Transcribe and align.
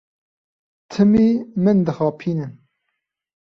Timî 0.91 1.29
min 1.63 1.77
dixapînin. 1.87 2.53